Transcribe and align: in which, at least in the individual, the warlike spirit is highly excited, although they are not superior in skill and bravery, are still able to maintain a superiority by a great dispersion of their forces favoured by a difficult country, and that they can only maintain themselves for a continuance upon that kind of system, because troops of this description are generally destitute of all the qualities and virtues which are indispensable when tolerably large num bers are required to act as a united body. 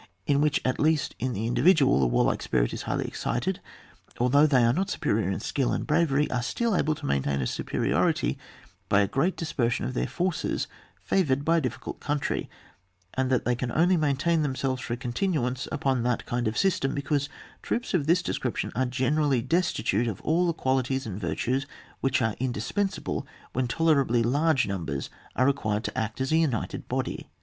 in 0.25 0.41
which, 0.41 0.59
at 0.65 0.79
least 0.79 1.13
in 1.19 1.31
the 1.31 1.45
individual, 1.45 1.99
the 1.99 2.07
warlike 2.07 2.41
spirit 2.41 2.73
is 2.73 2.81
highly 2.81 3.05
excited, 3.05 3.61
although 4.17 4.47
they 4.47 4.63
are 4.63 4.73
not 4.73 4.89
superior 4.89 5.29
in 5.29 5.39
skill 5.39 5.71
and 5.71 5.85
bravery, 5.85 6.27
are 6.31 6.41
still 6.41 6.75
able 6.75 6.95
to 6.95 7.05
maintain 7.05 7.39
a 7.39 7.45
superiority 7.45 8.35
by 8.89 9.01
a 9.01 9.07
great 9.07 9.37
dispersion 9.37 9.85
of 9.85 9.93
their 9.93 10.07
forces 10.07 10.65
favoured 10.99 11.45
by 11.45 11.57
a 11.57 11.61
difficult 11.61 11.99
country, 11.99 12.49
and 13.13 13.29
that 13.29 13.45
they 13.45 13.53
can 13.53 13.71
only 13.73 13.95
maintain 13.95 14.41
themselves 14.41 14.81
for 14.81 14.93
a 14.93 14.97
continuance 14.97 15.67
upon 15.71 16.01
that 16.01 16.25
kind 16.25 16.47
of 16.47 16.57
system, 16.57 16.95
because 16.95 17.29
troops 17.61 17.93
of 17.93 18.07
this 18.07 18.23
description 18.23 18.71
are 18.73 18.85
generally 18.87 19.39
destitute 19.43 20.07
of 20.07 20.19
all 20.21 20.47
the 20.47 20.51
qualities 20.53 21.05
and 21.05 21.21
virtues 21.21 21.67
which 21.99 22.23
are 22.23 22.35
indispensable 22.39 23.27
when 23.53 23.67
tolerably 23.67 24.23
large 24.23 24.65
num 24.67 24.83
bers 24.83 25.11
are 25.35 25.45
required 25.45 25.83
to 25.83 25.95
act 25.95 26.19
as 26.19 26.31
a 26.31 26.37
united 26.37 26.87
body. 26.87 27.29